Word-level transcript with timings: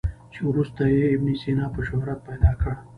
چې 0.33 0.39
وروسته 0.49 0.81
یې 0.93 1.03
ابن 1.15 1.29
سینا 1.41 1.65
په 1.75 1.81
شهرت 1.87 2.19
پیدا 2.29 2.51
کړ. 2.61 2.73